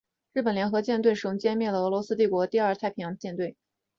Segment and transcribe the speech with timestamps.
[0.33, 3.55] 日本联合舰队使用歼灭了俄罗斯帝国第二太平洋舰队。